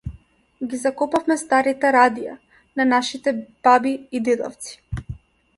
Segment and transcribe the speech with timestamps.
[0.71, 2.35] Ги закопавме старите радија
[2.81, 3.37] на нашите
[3.69, 5.09] баби и дедовци.